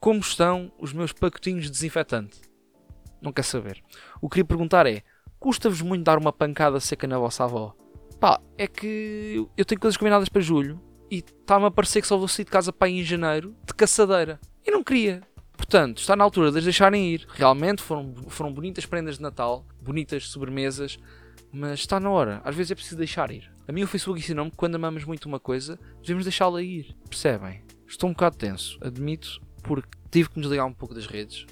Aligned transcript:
Como 0.00 0.20
estão 0.20 0.72
os 0.78 0.92
meus 0.92 1.12
pacotinhos 1.12 1.64
de 1.64 1.70
desinfetante? 1.72 2.40
Não 3.20 3.32
quer 3.32 3.42
saber. 3.42 3.82
O 4.20 4.28
que 4.28 4.34
queria 4.34 4.44
perguntar 4.44 4.86
é: 4.86 5.02
custa-vos 5.40 5.82
muito 5.82 6.04
dar 6.04 6.18
uma 6.18 6.32
pancada 6.32 6.78
seca 6.78 7.06
na 7.06 7.18
vossa 7.18 7.44
avó? 7.44 7.74
Pá, 8.20 8.40
é 8.56 8.66
que 8.66 9.44
eu 9.56 9.64
tenho 9.64 9.80
coisas 9.80 9.96
combinadas 9.96 10.28
para 10.28 10.40
julho 10.40 10.80
e 11.10 11.16
está-me 11.18 11.66
a 11.66 11.70
parecer 11.70 12.00
que 12.00 12.06
só 12.06 12.16
vou 12.16 12.28
sair 12.28 12.44
de 12.44 12.50
casa 12.50 12.72
para 12.72 12.88
em 12.88 13.02
janeiro 13.02 13.56
de 13.66 13.74
caçadeira. 13.74 14.40
E 14.64 14.70
não 14.70 14.84
queria. 14.84 15.22
Portanto, 15.56 15.98
está 15.98 16.14
na 16.14 16.22
altura 16.22 16.52
de 16.52 16.58
as 16.58 16.64
deixarem 16.64 17.14
ir. 17.14 17.26
Realmente 17.30 17.82
foram, 17.82 18.14
foram 18.28 18.52
bonitas 18.52 18.86
prendas 18.86 19.16
de 19.16 19.22
Natal, 19.22 19.66
bonitas 19.80 20.28
sobremesas, 20.28 20.96
mas 21.52 21.80
está 21.80 21.98
na 21.98 22.10
hora. 22.10 22.40
Às 22.44 22.54
vezes 22.54 22.70
é 22.70 22.74
preciso 22.76 22.96
deixar 22.96 23.32
ir. 23.32 23.52
A 23.66 23.72
mim 23.72 23.82
o 23.82 23.86
Facebook 23.88 24.20
ensinou-me 24.20 24.50
que 24.50 24.56
quando 24.56 24.76
amamos 24.76 25.04
muito 25.04 25.26
uma 25.26 25.40
coisa, 25.40 25.78
devemos 26.00 26.24
deixá-la 26.24 26.62
ir. 26.62 26.96
Percebem? 27.08 27.62
Estou 27.86 28.08
um 28.08 28.12
bocado 28.12 28.36
tenso, 28.36 28.78
admito, 28.80 29.40
porque 29.62 29.88
tive 30.10 30.30
que 30.30 30.36
me 30.36 30.42
desligar 30.42 30.66
um 30.66 30.72
pouco 30.72 30.94
das 30.94 31.06
redes. 31.06 31.46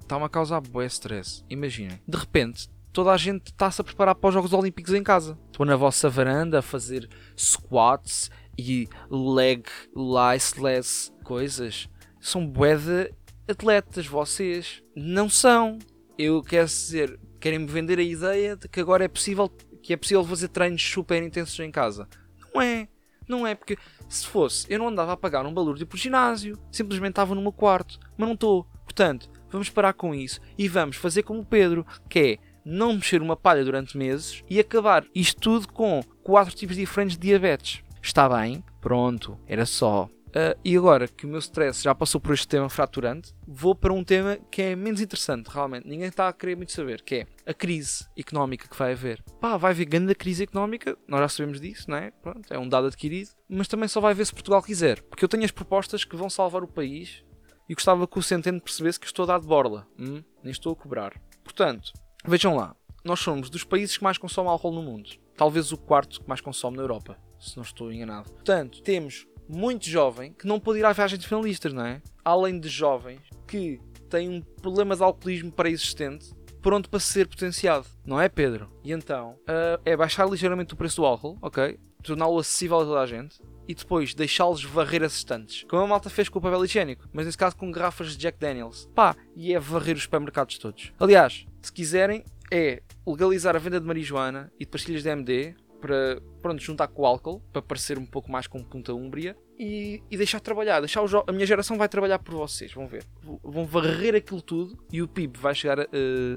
Está-me 0.00 0.24
a 0.24 0.28
causar 0.28 0.60
bué 0.60 0.86
stress. 0.86 1.44
Imaginem, 1.50 2.00
de 2.06 2.16
repente, 2.18 2.68
toda 2.92 3.12
a 3.12 3.16
gente 3.16 3.46
está-se 3.46 3.80
a 3.80 3.84
preparar 3.84 4.14
para 4.14 4.28
os 4.28 4.34
Jogos 4.34 4.52
Olímpicos 4.52 4.94
em 4.94 5.02
casa. 5.02 5.38
Estou 5.46 5.66
na 5.66 5.76
vossa 5.76 6.08
varanda 6.08 6.60
a 6.60 6.62
fazer 6.62 7.08
squats 7.36 8.30
e 8.58 8.88
leg 9.10 9.64
liceless 9.94 11.12
coisas. 11.24 11.88
São 12.20 12.46
bué 12.46 12.76
de 12.76 13.12
atletas, 13.48 14.06
vocês. 14.06 14.82
Não 14.94 15.28
são. 15.28 15.78
Eu 16.18 16.42
quero 16.42 16.66
dizer, 16.66 17.18
querem-me 17.38 17.66
vender 17.66 17.98
a 17.98 18.02
ideia 18.02 18.56
de 18.56 18.68
que 18.68 18.80
agora 18.80 19.04
é 19.04 19.08
possível 19.08 19.48
que 19.80 19.92
é 19.92 19.96
possível 19.96 20.24
fazer 20.24 20.48
treinos 20.48 20.82
super 20.82 21.22
intensos 21.22 21.58
em 21.60 21.70
casa. 21.70 22.08
Não 22.52 22.60
é. 22.60 22.88
Não 23.28 23.46
é 23.46 23.54
porque 23.54 23.76
se 24.08 24.26
fosse, 24.26 24.66
eu 24.72 24.78
não 24.78 24.88
andava 24.88 25.12
a 25.12 25.16
pagar 25.16 25.44
um 25.44 25.52
balúrdio 25.52 25.86
por 25.86 25.98
ginásio, 25.98 26.58
simplesmente 26.72 27.10
estava 27.10 27.34
no 27.34 27.42
meu 27.42 27.52
quarto, 27.52 27.98
mas 28.16 28.26
não 28.26 28.34
estou. 28.34 28.66
Portanto, 28.84 29.30
vamos 29.50 29.68
parar 29.68 29.92
com 29.92 30.14
isso 30.14 30.40
e 30.56 30.66
vamos 30.66 30.96
fazer 30.96 31.22
como 31.22 31.40
o 31.40 31.44
Pedro, 31.44 31.86
que 32.08 32.18
é 32.18 32.38
não 32.64 32.94
mexer 32.94 33.22
uma 33.22 33.36
palha 33.36 33.64
durante 33.64 33.96
meses 33.96 34.42
e 34.48 34.58
acabar 34.58 35.04
isto 35.14 35.40
tudo 35.40 35.68
com 35.68 36.02
quatro 36.22 36.54
tipos 36.54 36.76
diferentes 36.76 37.16
de 37.16 37.28
diabetes. 37.28 37.82
Está 38.02 38.28
bem? 38.28 38.64
Pronto, 38.80 39.38
era 39.46 39.66
só. 39.66 40.08
Uh, 40.28 40.58
e 40.64 40.76
agora 40.76 41.08
que 41.08 41.24
o 41.24 41.28
meu 41.28 41.38
stress 41.38 41.82
já 41.82 41.94
passou 41.94 42.20
por 42.20 42.34
este 42.34 42.46
tema 42.46 42.68
fraturante, 42.68 43.34
vou 43.46 43.74
para 43.74 43.92
um 43.92 44.04
tema 44.04 44.38
que 44.50 44.60
é 44.60 44.76
menos 44.76 45.00
interessante, 45.00 45.48
realmente. 45.48 45.88
Ninguém 45.88 46.08
está 46.08 46.28
a 46.28 46.32
querer 46.32 46.56
muito 46.56 46.72
saber, 46.72 47.02
que 47.02 47.14
é 47.16 47.26
a 47.46 47.54
crise 47.54 48.06
económica 48.16 48.68
que 48.68 48.76
vai 48.76 48.92
haver. 48.92 49.22
Pá, 49.40 49.56
vai 49.56 49.72
haver 49.72 49.86
grande 49.86 50.14
crise 50.14 50.42
económica, 50.42 50.96
nós 51.06 51.20
já 51.20 51.28
sabemos 51.28 51.60
disso, 51.60 51.90
não 51.90 51.96
é? 51.96 52.10
Pronto, 52.10 52.52
é 52.52 52.58
um 52.58 52.68
dado 52.68 52.88
adquirido, 52.88 53.30
mas 53.48 53.68
também 53.68 53.88
só 53.88 54.00
vai 54.00 54.12
haver 54.12 54.26
se 54.26 54.32
Portugal 54.32 54.62
quiser. 54.62 55.02
Porque 55.02 55.24
eu 55.24 55.28
tenho 55.28 55.44
as 55.44 55.50
propostas 55.50 56.04
que 56.04 56.16
vão 56.16 56.28
salvar 56.28 56.62
o 56.62 56.68
país 56.68 57.24
e 57.68 57.74
gostava 57.74 58.06
que 58.06 58.18
o 58.18 58.22
Centeno 58.22 58.60
percebesse 58.60 59.00
que 59.00 59.06
estou 59.06 59.24
a 59.24 59.26
dar 59.26 59.40
de 59.40 59.46
borla. 59.46 59.86
Hum? 59.98 60.22
Nem 60.42 60.50
estou 60.50 60.72
a 60.72 60.76
cobrar. 60.76 61.20
Portanto, 61.42 61.92
vejam 62.26 62.54
lá, 62.54 62.74
nós 63.04 63.20
somos 63.20 63.48
dos 63.48 63.64
países 63.64 63.96
que 63.96 64.04
mais 64.04 64.18
consomem 64.18 64.50
álcool 64.50 64.72
no 64.72 64.82
mundo. 64.82 65.10
Talvez 65.36 65.72
o 65.72 65.78
quarto 65.78 66.20
que 66.20 66.28
mais 66.28 66.40
consome 66.40 66.76
na 66.76 66.82
Europa, 66.82 67.16
se 67.38 67.56
não 67.56 67.62
estou 67.62 67.92
enganado. 67.92 68.30
Portanto, 68.32 68.82
temos 68.82 69.26
muito 69.48 69.88
jovem 69.88 70.32
que 70.32 70.46
não 70.46 70.60
pôde 70.60 70.80
ir 70.80 70.84
à 70.84 70.92
viagem 70.92 71.18
de 71.18 71.26
finalistas, 71.26 71.72
não 71.72 71.84
é? 71.84 72.02
Além 72.24 72.60
de 72.60 72.68
jovens 72.68 73.20
que 73.46 73.80
têm 74.08 74.28
um 74.28 74.40
problema 74.40 74.96
de 74.96 75.02
alcoolismo 75.02 75.52
pré-existente 75.52 76.32
pronto 76.60 76.90
para 76.90 77.00
ser 77.00 77.26
potenciado, 77.26 77.86
não 78.04 78.20
é, 78.20 78.28
Pedro? 78.28 78.70
E 78.84 78.92
então 78.92 79.30
uh, 79.42 79.80
é 79.84 79.96
baixar 79.96 80.28
ligeiramente 80.28 80.74
o 80.74 80.76
preço 80.76 80.96
do 80.96 81.06
álcool, 81.06 81.38
ok? 81.40 81.78
Torná-lo 82.02 82.38
acessível 82.38 82.80
a 82.80 82.84
toda 82.84 83.00
a 83.00 83.06
gente 83.06 83.40
e 83.66 83.74
depois 83.74 84.14
deixá-los 84.14 84.64
varrer 84.64 85.02
as 85.02 85.14
estantes, 85.14 85.64
como 85.68 85.82
a 85.82 85.86
malta 85.86 86.08
fez 86.08 86.28
com 86.28 86.38
o 86.38 86.42
papel 86.42 86.64
higiênico, 86.64 87.08
mas 87.12 87.26
nesse 87.26 87.38
caso 87.38 87.56
com 87.56 87.70
garrafas 87.70 88.12
de 88.12 88.18
Jack 88.18 88.38
Daniels. 88.38 88.88
Pá, 88.94 89.14
e 89.36 89.54
é 89.54 89.58
varrer 89.58 89.96
os 89.96 90.04
supermercados 90.04 90.58
todos. 90.58 90.92
Aliás, 90.98 91.46
se 91.60 91.72
quiserem, 91.72 92.24
é 92.50 92.82
legalizar 93.06 93.54
a 93.54 93.58
venda 93.58 93.80
de 93.80 93.86
marijuana 93.86 94.50
e 94.58 94.64
de 94.64 94.70
pastilhas 94.70 95.02
de 95.02 95.10
MD 95.10 95.54
para 95.80 96.20
pronto, 96.42 96.62
juntar 96.62 96.88
com 96.88 97.02
o 97.02 97.06
álcool, 97.06 97.40
para 97.52 97.62
parecer 97.62 97.98
um 97.98 98.06
pouco 98.06 98.30
mais 98.30 98.46
com 98.46 98.62
punta 98.62 98.92
úmbria 98.92 99.36
e, 99.58 100.02
e 100.10 100.16
deixar 100.16 100.40
trabalhar. 100.40 100.80
Deixar 100.80 101.02
o 101.02 101.24
a 101.26 101.32
minha 101.32 101.46
geração 101.46 101.76
vai 101.76 101.88
trabalhar 101.88 102.18
por 102.18 102.34
vocês, 102.34 102.72
vão 102.72 102.86
ver. 102.86 103.04
Vão 103.42 103.66
varrer 103.66 104.14
aquilo 104.14 104.40
tudo 104.40 104.78
e 104.92 105.02
o 105.02 105.08
PIB 105.08 105.38
vai 105.38 105.54
chegar 105.54 105.80
a, 105.80 105.86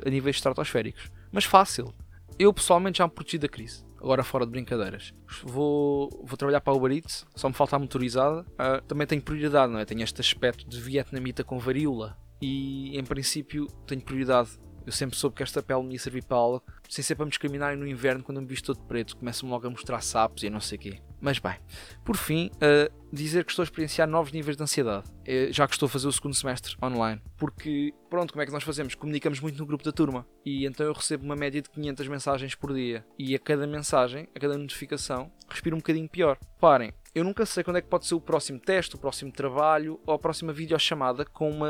a 0.06 0.10
níveis 0.10 0.38
estratosféricos. 0.38 1.12
Mas 1.32 1.46
fácil. 1.46 1.94
Eu 2.40 2.52
pessoalmente 2.54 2.98
já 2.98 3.06
me 3.06 3.14
protegi 3.14 3.38
da 3.38 3.48
crise. 3.48 3.86
Agora 4.00 4.24
fora 4.24 4.46
de 4.46 4.52
brincadeiras. 4.52 5.14
Vou, 5.44 6.10
vou 6.24 6.36
trabalhar 6.36 6.60
para 6.60 6.74
a 6.74 6.76
Uber 6.76 6.92
Eats, 6.92 7.28
só 7.36 7.48
me 7.48 7.54
falta 7.54 7.76
a 7.76 7.80
motorizada. 7.80 8.42
Uh, 8.42 8.82
também 8.88 9.06
tenho 9.06 9.22
prioridade, 9.22 9.72
não 9.72 9.80
é? 9.80 9.86
Tenho 9.86 10.02
este 10.02 10.20
aspecto 10.20 10.68
de 10.68 10.82
vietnamita 10.82 11.44
com 11.44 11.60
varíola. 11.60 12.18
E 12.42 12.98
em 12.98 13.04
princípio 13.04 13.68
tenho 13.86 14.02
prioridade 14.02 14.58
eu 14.84 14.92
sempre 14.92 15.16
soube 15.16 15.36
que 15.36 15.44
esta 15.44 15.62
pele 15.62 15.84
me 15.84 15.94
ia 15.94 16.00
servir 16.00 16.24
para 16.24 16.38
algo, 16.38 16.64
sem 16.90 17.04
ser 17.04 17.14
para 17.14 17.26
me 17.26 17.30
discriminarem 17.30 17.78
no 17.78 17.88
inverno 17.88 18.24
quando 18.24 18.42
me 18.42 18.48
visto 18.48 18.74
todo 18.74 18.84
preto. 18.88 19.16
Começam 19.16 19.48
logo 19.48 19.68
a 19.68 19.70
mostrar 19.70 20.02
sapos 20.02 20.42
e 20.42 20.50
não 20.50 20.60
sei 20.60 20.78
o 20.78 20.82
quê. 20.82 21.00
Mas 21.22 21.38
bem, 21.38 21.56
por 22.04 22.18
fim, 22.18 22.50
uh, 22.56 22.92
dizer 23.14 23.46
que 23.46 23.52
estou 23.52 23.62
a 23.62 23.66
experienciar 23.66 24.08
novos 24.08 24.32
níveis 24.32 24.58
de 24.58 24.64
ansiedade, 24.64 25.08
uh, 25.08 25.54
já 25.54 25.68
que 25.68 25.74
estou 25.74 25.86
a 25.86 25.90
fazer 25.90 26.08
o 26.08 26.12
segundo 26.12 26.34
semestre 26.34 26.76
online. 26.82 27.22
Porque, 27.38 27.94
pronto, 28.10 28.34
como 28.34 28.42
é 28.42 28.46
que 28.46 28.52
nós 28.52 28.64
fazemos? 28.64 28.96
Comunicamos 28.96 29.40
muito 29.40 29.58
no 29.58 29.66
grupo 29.66 29.84
da 29.84 29.92
turma. 29.92 30.26
E 30.44 30.66
então 30.66 30.86
eu 30.86 30.94
recebo 30.94 31.24
uma 31.24 31.36
média 31.36 31.62
de 31.62 31.70
500 31.70 32.08
mensagens 32.08 32.56
por 32.56 32.74
dia. 32.74 33.06
E 33.20 33.36
a 33.36 33.40
cada 33.40 33.68
mensagem, 33.68 34.28
a 34.36 34.40
cada 34.40 34.58
notificação, 34.58 35.32
respiro 35.48 35.76
um 35.76 35.80
bocadinho 35.80 36.10
pior. 36.10 36.38
Parem, 36.60 36.92
eu 37.14 37.24
nunca 37.24 37.46
sei 37.46 37.64
quando 37.64 37.78
é 37.78 37.82
que 37.82 37.88
pode 37.88 38.08
ser 38.08 38.16
o 38.16 38.22
próximo 38.22 38.60
teste, 38.60 38.96
o 38.96 39.00
próximo 39.00 39.32
trabalho 39.32 40.00
ou 40.06 40.16
a 40.16 40.20
próxima 40.20 40.52
videochamada 40.52 41.24
com 41.24 41.50
uma 41.52 41.70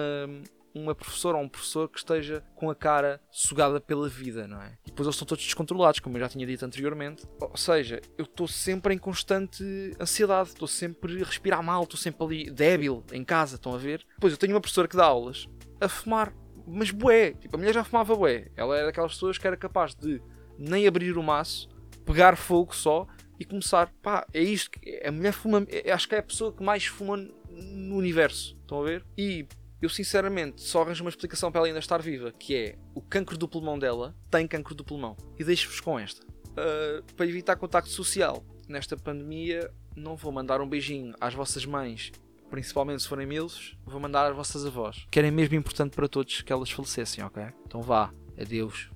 uma 0.74 0.96
professora 0.96 1.38
ou 1.38 1.44
um 1.44 1.50
professor 1.50 1.90
que 1.90 1.98
esteja 1.98 2.44
com 2.56 2.70
a 2.70 2.76
cara 2.76 3.22
sugada 3.30 3.80
pela 3.80 4.08
vida, 4.08 4.48
não 4.48 4.62
é? 4.62 4.78
E 4.86 4.90
depois 4.90 5.06
eles 5.06 5.16
estão 5.16 5.28
todos 5.28 5.44
descontrolados, 5.44 6.00
como 6.00 6.18
eu 6.18 6.22
já 6.22 6.30
tinha 6.30 6.46
dito 6.46 6.66
anteriormente. 6.66 7.24
Ou 7.40 7.58
seja, 7.58 8.02
eu 8.18 8.26
estou 8.26 8.48
sempre 8.48 8.94
em 8.94 8.98
constante 8.98 9.64
ansiedade, 10.00 10.50
estou 10.50 10.68
sempre 10.68 11.22
a 11.22 11.26
respirar 11.26 11.62
mal, 11.62 11.84
estou 11.84 11.98
sempre 11.98 12.24
ali 12.24 12.52
débil 12.52 13.04
em 13.12 13.24
casa, 13.24 13.56
estão 13.56 13.74
a 13.74 13.78
ver? 13.78 14.06
Depois 14.16 14.34
eu 14.34 14.40
tenho 14.40 14.54
uma 14.54 14.62
professora 14.62 14.88
que 14.88 14.98
dá 14.98 15.06
aulas 15.06 15.48
a 15.80 15.90
fumar, 15.90 16.34
mas 16.68 16.92
bué, 16.92 17.34
tipo, 17.34 17.56
a 17.56 17.60
mulher 17.60 17.74
já 17.74 17.84
fumava 17.84 18.16
bué. 18.16 18.50
Ela 18.56 18.78
era 18.78 18.86
daquelas 18.88 19.14
pessoas 19.14 19.38
que 19.38 19.48
era 19.48 19.58
capaz 19.58 19.96
de 19.96 20.22
nem 20.58 20.88
abrir 20.88 21.18
o 21.18 21.24
maço, 21.24 21.70
pegar 22.06 22.36
fogo 22.38 22.76
só 22.76 23.08
e 23.40 23.46
começar, 23.46 23.92
pá, 24.04 24.26
é 24.34 24.42
isto, 24.42 24.80
a 25.04 25.12
mulher 25.12 25.34
fuma, 25.34 25.66
é, 25.68 25.92
acho 25.92 26.08
que 26.08 26.14
é 26.14 26.20
a 26.20 26.24
pessoa 26.24 26.54
que 26.54 26.64
mais 26.64 26.86
fuma 26.86 27.18
no 27.50 27.96
universo, 27.96 28.56
estão 28.62 28.82
a 28.82 28.86
ver? 28.86 29.04
E 29.18 29.48
eu 29.82 29.90
sinceramente 29.90 30.62
só 30.62 30.82
arranjo 30.82 31.04
uma 31.04 31.10
explicação 31.10 31.52
para 31.52 31.60
ela 31.60 31.68
ainda 31.68 31.80
estar 31.80 32.02
viva, 32.02 32.32
que 32.32 32.56
é 32.56 32.76
o 32.94 33.02
cancro 33.02 33.38
do 33.38 33.48
pulmão 33.48 33.80
dela 33.80 34.16
tem 34.30 34.48
cancro 34.48 34.76
do 34.76 34.84
pulmão. 34.84 35.18
E 35.40 35.44
deixo-vos 35.44 35.80
com 35.80 36.00
esta. 36.00 36.26
Uh, 36.26 37.04
para 37.16 37.26
evitar 37.26 37.56
contacto 37.56 37.90
social 37.90 38.46
nesta 38.68 38.96
pandemia, 38.96 39.72
não 39.96 40.16
vou 40.16 40.32
mandar 40.32 40.62
um 40.62 40.68
beijinho 40.68 41.14
às 41.20 41.34
vossas 41.34 41.66
mães, 41.66 42.12
principalmente 42.50 43.02
se 43.02 43.08
forem 43.08 43.26
milfos, 43.26 43.78
vou 43.86 44.00
mandar 44.00 44.30
às 44.30 44.36
vossas 44.36 44.66
avós. 44.66 45.06
Que 45.10 45.20
era 45.20 45.32
mesmo 45.32 45.56
importante 45.56 45.96
para 45.96 46.08
todos 46.08 46.42
que 46.42 46.54
elas 46.54 46.70
falecessem, 46.70 47.24
ok? 47.24 47.44
Então 47.66 47.82
vá, 47.82 48.14
adeus. 48.40 48.90